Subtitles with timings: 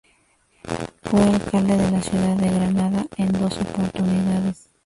[1.03, 4.67] Fue alcalde de la ciudad de Granada en dos oportunidades.